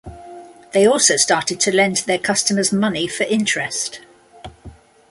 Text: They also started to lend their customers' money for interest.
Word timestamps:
They 0.71 0.87
also 0.87 1.15
started 1.15 1.59
to 1.59 1.71
lend 1.75 1.97
their 1.97 2.17
customers' 2.17 2.73
money 2.73 3.07
for 3.07 3.25
interest. 3.25 3.99